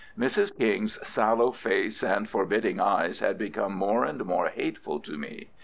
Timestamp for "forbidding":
2.27-2.79